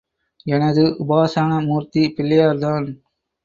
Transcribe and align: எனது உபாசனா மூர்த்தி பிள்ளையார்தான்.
எனது 0.45 0.83
உபாசனா 0.99 1.65
மூர்த்தி 1.65 2.13
பிள்ளையார்தான். 2.17 2.87